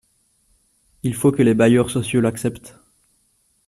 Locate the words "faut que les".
1.13-1.53